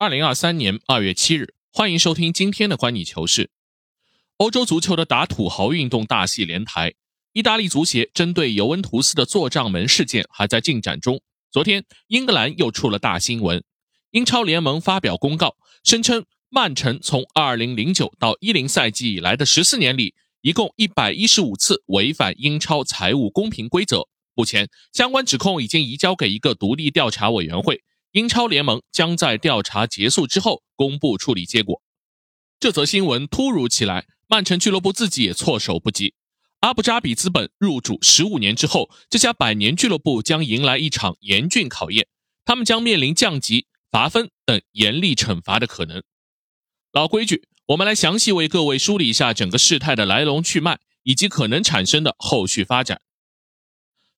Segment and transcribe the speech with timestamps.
[0.00, 3.46] 二零二三年二月七日，欢迎收听今天的《观你球事》。
[4.36, 6.94] 欧洲足球的打土豪运动大戏连台，
[7.32, 11.20] 意大利足协针对尤文图斯的做账门事件还在进展中。
[11.50, 13.64] 昨天，英格兰又出了大新闻，
[14.12, 24.06] 英超联盟发表公告，声称曼城从二零零九到一零赛季以来的十四年里，一共一百一十五次违反英超财务公平规则。
[24.34, 27.82] 目前，相关指控已经移交给一个独立调查委员会。
[28.12, 31.82] 英超联盟将在调查结束之后公布处理结果。
[32.58, 36.14] 这则新闻突如其来，曼城俱乐部自己也措手不及。
[36.60, 42.08] 阿布扎比资本入主十五年之后，这家百年俱乐部将迎来一场严峻考验，
[42.44, 46.02] 他们将面临降级、罚分等严厉惩罚的可能。
[46.90, 53.02] 老规矩，我们来详细为各位梳理一下整个事态的来龙去脉以及可能产生的后续发展。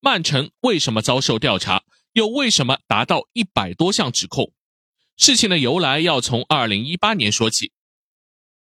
[0.00, 1.84] 曼城为什么遭受调查？
[2.14, 4.52] 又为什么达到一百多项指控？
[5.16, 7.72] 事情的由来要从二零一八年说起。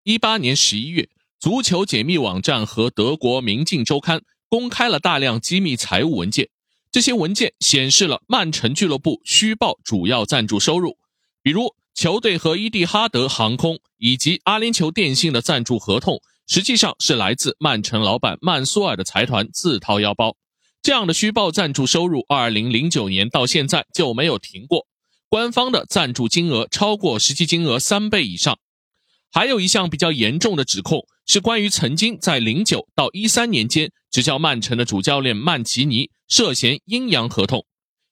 [0.02, 1.08] 一八年十一月，
[1.40, 4.20] 足球解密网站和德国《明镜周刊》
[4.50, 6.50] 公开了大量机密财务文件。
[6.92, 10.98] 这些文件显示了曼城俱乐部虚报主要赞助收入，
[11.44, 20.36] 比如球队和伊蒂哈德航空以及阿联酋电信的赞助合同，实际上是来自曼城老板曼苏尔的财团自掏腰包。
[20.84, 24.86] 这样的虚报赞助收入，二零零九年到现在就没有停过。
[25.30, 28.60] 官方的赞助金额超过实际金额三倍以上。
[29.32, 37.66] 还有一项比较严重的指控是关于曾经在零九到一三年间执教曼城的主教练曼奇尼涉嫌阴阳合同。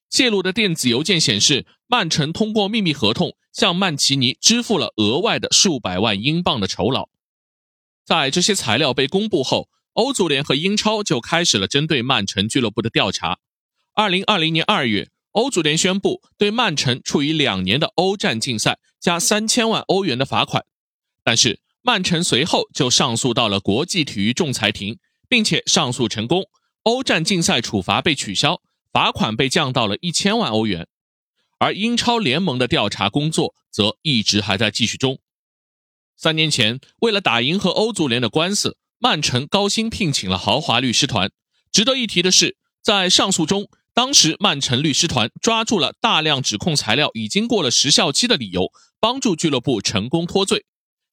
[0.10, 7.10] 泄露的电子邮件显示，曼城通过秘密合同向曼奇尼支付了额外的数百万英镑的酬劳。
[8.06, 9.68] 在这些材料被公布后。
[9.94, 13.40] 欧足联和英超就开始了针对曼城俱乐部的调查。
[13.94, 20.66] 二零二零年二月，欧足联宣布对曼城处以两年的欧战禁赛加三千万欧元的罚款。
[21.24, 24.98] 但是，曼城随后就上诉到了国际体育仲裁庭，
[25.28, 26.46] 并且上诉成功，
[26.84, 28.62] 欧战禁赛处罚被取消，
[28.94, 30.88] 罚款被降到了一千万欧元。
[31.60, 35.20] 而英超联盟的调查工作则一直还在继续中。
[36.16, 38.78] 三年前，为了打赢和欧足联的官司。
[39.04, 41.32] 曼城高薪聘请了豪华律师团。
[41.72, 50.66] 值得一提的是，在上诉中，当时曼城律师团抓住了大量指控材料已经过了时效期的理由，帮助俱乐部成功脱罪。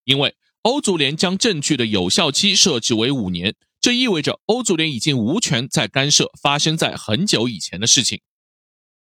[0.04, 8.20] 因为欧足联将证据的有效期设置为五年，这意味着欧足联已经无权再干涉发生在很久以前的事情。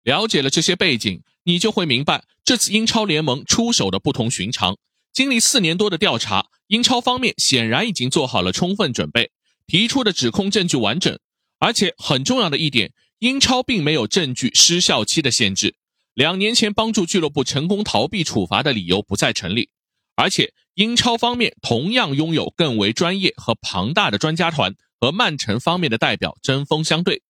[0.03, 4.77] 了解了这些背景，你就会明白这次英超联盟出手的不同寻常。
[5.11, 9.31] 经历四年多的调查，英超方面显然已经做好了充分准备，
[9.67, 11.19] 提出的指控证据完整，
[11.59, 15.77] 而且很重要的一点，英超并没有证据失效期的限制。
[16.15, 19.69] 两年前帮助俱乐部成功逃避处罚的理由不再成立，
[20.17, 27.23] 而且英超方面同样拥有更为专业和庞大的专家团，和曼城方面的代表针锋相对。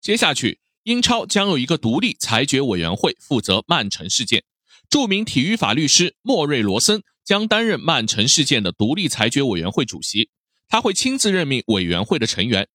[0.00, 4.42] 接下去，英超将有一个独立裁决委员会负责曼城事件，
[4.88, 7.02] 著名体育法律师莫瑞罗森。
[7.30, 10.30] 将担任曼城事件的独立裁决委员会主席，
[10.68, 12.66] 他会亲自任命委员会的成员。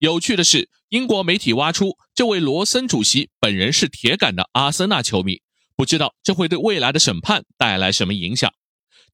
[0.00, 5.40] 有趣的是，英国媒体挖出这位罗森主席本人是铁杆的阿森纳球迷，
[5.76, 8.52] 不知道这会对未来的审判带来什么影响。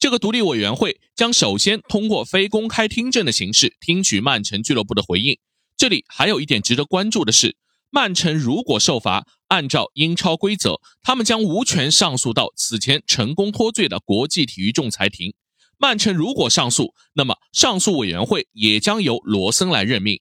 [0.01, 5.39] 这个独立委员会将首先通过非公开听证的形式听取曼城俱乐部的回应。
[5.77, 7.55] 这里还有一点值得关注的是。
[7.91, 15.35] 曼城如果受罚，按照英超规则，他们将无权上诉到此前成功脱罪的国际体育仲裁庭。
[15.79, 20.21] 曼城如果上诉，那么上诉委员会也将由罗森来任命。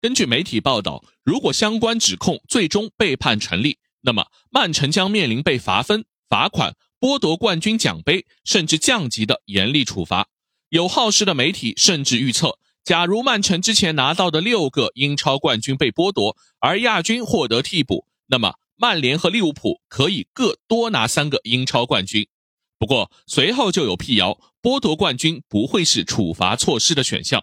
[0.00, 10.28] 根据媒体报道，如果相关指控最终被判成立，那么曼城将面临被罚分、罚款、剥夺冠军奖杯，甚至降级的严厉处罚。
[10.70, 12.58] 有好事的媒体甚至预测。
[12.84, 22.28] 假如曼城之前拿到的六个英超冠军被剥夺，而亚军获得替补，那么曼联和利物浦可以各多拿三个英超冠军。
[22.78, 27.42] 不过随后就有辟谣，剥夺冠军不会是处罚措施的选项。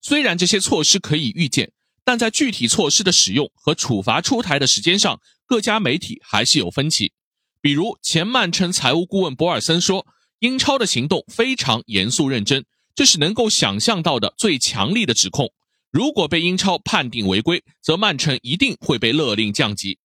[0.00, 1.72] 虽然这些措施可以预见，
[2.02, 7.12] 但在具体措施的使用和处罚出台的时间上，各家媒体还是有分歧。
[7.60, 10.06] 比如前曼城财务顾问博尔森说，
[10.38, 12.64] 英超的行动非常严肃认真。
[12.98, 15.52] 这是能够想象到的最强力的指控。
[15.92, 20.00] 如果被英超判定违规，则曼城一定会被勒令降级。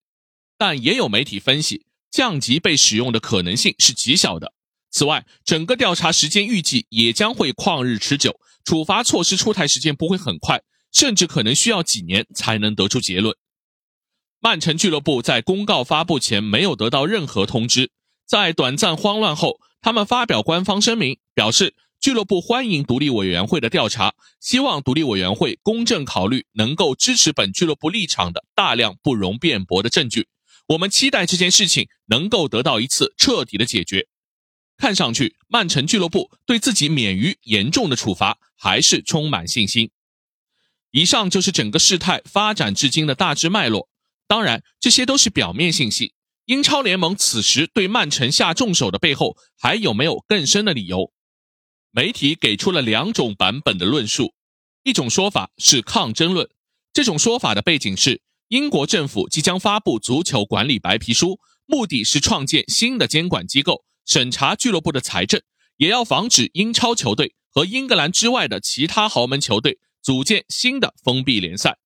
[0.59, 4.53] 但也有媒体分析，降级被使用的可能性是极小的。
[4.91, 10.61] 此外，整个调查时间预计也将会旷日持久，处罚措施出台时间不会很快，
[10.91, 13.35] 甚至可能需要几年才能得出结论。
[14.39, 17.89] 曼城俱乐部在公告发布前没有得到任何通知。
[18.27, 21.73] 在短暂慌乱后，他们发表官方声明，表示
[22.03, 30.27] 俱乐部欢迎独立委员会的调查，希望独立委员会公正考虑能够支持本俱乐部立场的大量不容辩驳的证据。
[30.67, 34.09] 我们期待这件事情能够得到一次彻底的解决。
[34.75, 39.89] 看上去，曼城俱乐部对自己免于严重的处罚还是充满信心。
[40.91, 43.87] 以上就是整个事态发展至今的大致脉络。
[44.27, 46.11] 当然，这些都是表面信息。
[46.47, 51.13] 英超联盟此时对曼城下重手的背后，还有没有更深的理由？
[51.95, 54.33] 媒体给出了两种版本的论述。
[54.83, 56.49] 一种说法是抗争论，
[56.91, 65.39] 这种说法的背景是英国政府即将发布足球管理白皮书，目的是创建新的监管机构，审查俱乐部的财政，
[65.77, 71.77] 也要防止英超球队和英格兰之外的其他豪门球队组建新的封闭联赛，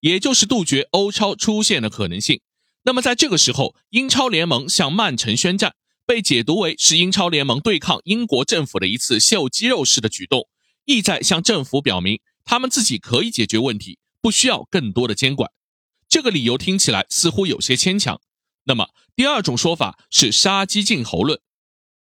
[0.00, 2.40] 也就是杜绝欧超出现的可能性。
[2.82, 10.48] 那么在这个时候，英超联盟向曼城宣战，被解读为是英超联盟对抗英国政府的一次秀肌肉式的举动，
[10.84, 15.50] 意在向政府表明他们自己可以解决问题，不需要更多的监管。
[16.08, 18.20] 这个理由听起来似乎有些牵强。
[18.64, 21.40] 那么第二种说法是杀鸡儆猴论，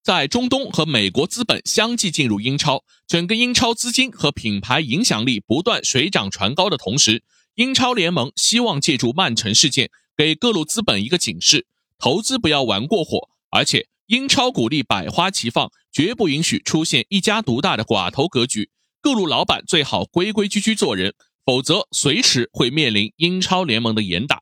[0.01, 7.23] 在中东和美国资本相继进入英超，整个英超资金和品牌影响力不断水涨船高的同时，
[7.55, 9.91] 英超联盟希望借助曼城事件。
[10.15, 11.65] 给各路资本一个警示：
[11.97, 18.71] 投资不要玩过火，而且英超鼓励百花齐放，绝不允许出现一家独大的寡头格局。
[18.99, 21.13] 各路老板最好规规矩矩做人，
[21.45, 24.41] 否则随时会面临英超联盟的严打。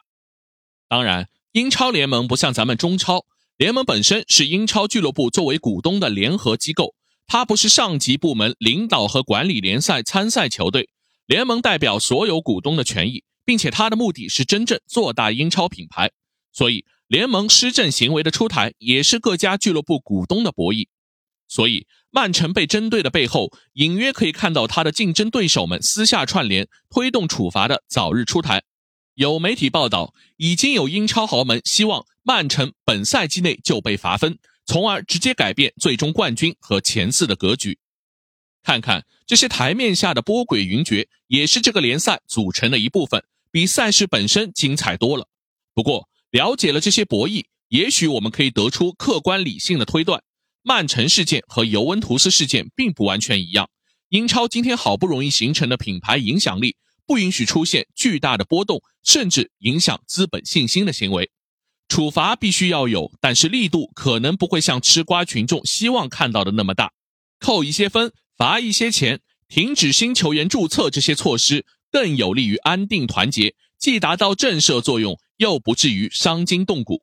[0.88, 3.26] 当然，英超联盟不像咱们中超
[3.58, 6.96] 联盟，本身是英超俱乐部作为股东的联合机构，
[7.28, 10.90] 它不是上级部门领导和管理联赛参赛球队。
[11.26, 13.24] 联盟代表所有股东的权益。
[13.44, 16.12] 并且它的目的是真正做大英超品牌，
[16.54, 20.88] 所以联盟施政行为的出台也是各家俱乐部股东的博弈。
[21.50, 28.64] 所以曼城被针对的背后，隐约可以看到他的竞争对手们私下串联，推动处罚的早日出台。
[29.16, 37.78] 有媒体报道，已经有英超豪门希望曼城本赛季内就被罚分，从而直接改变最终冠军和前四的格局。
[38.64, 43.22] 看看这些台面下的波诡云谲，也是这个联赛组成的一部分。
[43.52, 45.28] 比赛事本身精彩多了。
[45.74, 50.24] 不过，了解了这些博弈，也许我们可以得出客观理性的推断：
[50.64, 53.70] 曼城事件和尤文图斯事件并不完全一样。
[54.10, 56.76] 英超今天好不容易形成的品牌影响力，
[57.06, 61.30] 不允许出现巨大的波动，甚至影响资本信心的行为。
[61.90, 66.94] 处罚必须要有，但是力度可能不会像吃瓜群众希望看到的那么大。
[67.40, 69.20] 扣一些分，罚一些钱，
[69.50, 71.66] 停止新球员注册，这些措施。
[71.92, 77.02] 更有利于安定团结，既达到震慑作用，又不至于伤筋动骨。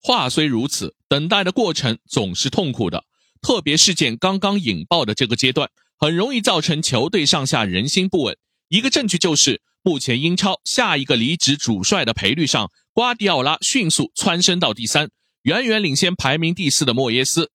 [0.00, 3.04] 话虽如此，等待的过程总是痛苦的，
[3.42, 5.68] 特别事件刚刚引爆的这个阶段，
[5.98, 8.38] 很容易造成球队上下人心不稳。
[8.68, 15.10] 一个证据就是，目前英超下一个离职主帅的赔率上，瓜迪奥拉迅速蹿升到第三，
[15.42, 17.50] 远远领先排名第四的莫耶斯。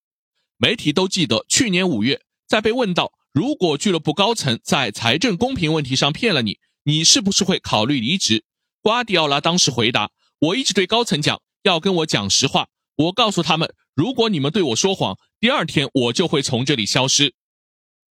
[0.57, 3.13] 媒体都记得，去年五月在被问到。
[3.33, 8.43] 如果俱乐部高层在财政公平问题上骗了你，你是不是会考虑离职？
[8.81, 12.69] 瓜迪奥拉当时回答：“我一直对高层讲，要跟我讲实话。
[12.95, 17.35] 我告诉他们，如果你们对我说谎，第二天我就会从这里消失。”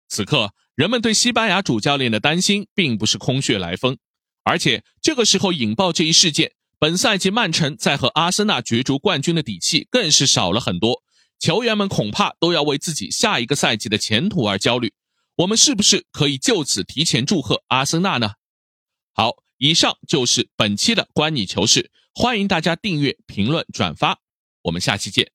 [0.10, 3.98] 此刻，人们对西班牙主教练的担心并不是空穴来风，
[4.44, 11.02] 而且这个时候引爆这一事件，本赛季曼城在和阿森纳角逐冠军的底气更是少了很多，
[11.40, 14.94] 球员们恐怕都要为自己下一个赛季的前途而焦虑。
[15.38, 18.32] 我们是不是可以就此提前祝贺阿森纳呢？
[19.20, 24.20] 好，以上就是本期的观你球事，欢迎大家订阅、评论、转发，
[24.62, 25.32] 我们下期见。